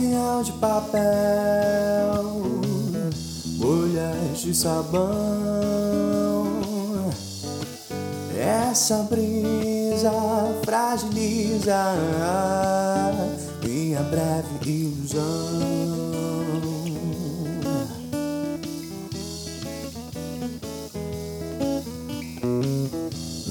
lençol 0.00 0.42
de 0.42 0.52
papel, 0.52 1.02
bolhas 3.58 4.40
de 4.40 4.54
sabão. 4.54 5.10
Essa 8.38 9.06
brisa 9.10 10.10
fragiliza 10.64 11.94
minha 13.62 14.02
breve 14.04 14.70
ilusão. 14.70 15.20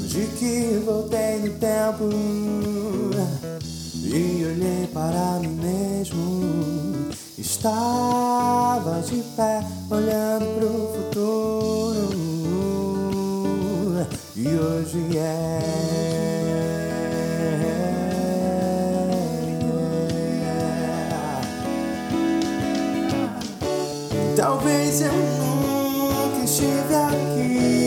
De 0.07 0.25
que 0.37 0.81
voltei 0.83 1.39
no 1.39 1.49
tempo 1.59 2.09
e 4.03 4.45
olhei 4.45 4.87
para 4.91 5.39
mim 5.39 5.49
mesmo. 5.49 5.78
Estava 7.59 9.01
de 9.01 9.21
pé, 9.35 9.61
olhando 9.91 10.45
pro 10.55 10.69
futuro. 10.95 12.07
E 14.33 14.47
hoje 14.47 15.17
é. 15.17 15.59
Talvez 24.37 25.01
eu 25.01 25.11
nunca 25.11 26.45
estive 26.45 26.95
aqui. 26.95 27.78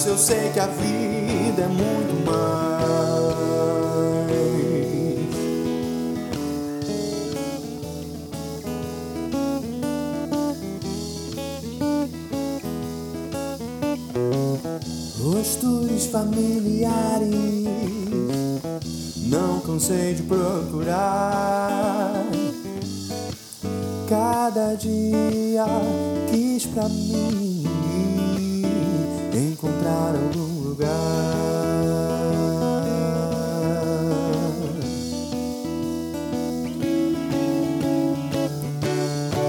Deus, 0.00 0.06
eu 0.06 0.16
sei 0.16 0.48
que 0.50 0.60
a 0.60 0.66
vida 0.66 1.62
é 1.62 1.68
muito 1.68 2.24
mais. 2.24 2.40
Rostos 15.22 16.06
familiares, 16.06 17.30
não 19.28 19.60
cansei 19.60 20.14
de 20.14 20.22
procurar. 20.22 22.24
Cada 24.08 24.74
dia 24.74 25.66
quis 26.30 26.64
pra 26.66 26.88
mim 26.88 27.49
encontrar 29.62 30.14
algum 30.14 30.68
lugar. 30.68 30.88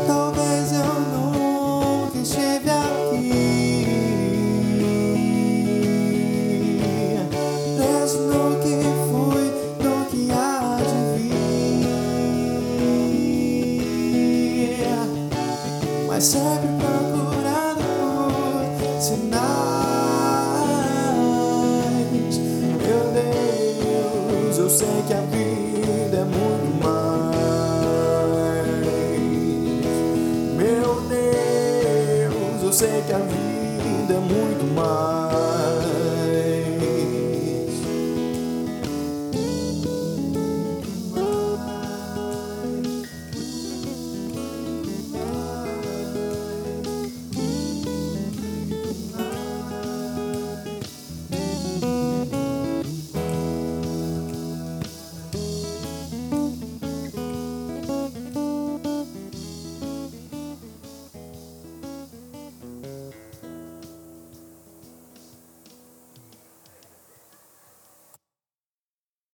Talvez 0.05 0.73
eu 0.73 0.93
nunca 1.13 2.17
estive 2.17 2.69
aqui. 2.69 3.85
Preso 7.77 8.19
no 8.19 8.59
que 8.59 8.75
fui, 9.07 9.47
no 9.81 9.95
que 10.07 10.21
há 10.33 10.77
de 10.83 10.99
vir. 11.21 11.39
Mas 16.05 16.23
sempre 16.25 16.69
procurando 16.79 17.85
por 18.77 19.01
sinais. 19.01 19.60
Vida 25.21 26.17
é 26.17 26.23
muito 26.23 26.83
mais. 26.83 27.31
Meu 30.55 31.01
Deus, 31.01 32.63
eu 32.63 32.73
sei 32.73 33.01
que 33.01 33.13
a 33.13 33.19
vida 33.19 34.13
é 34.13 34.19
muito 34.19 34.63
mais. 34.73 35.30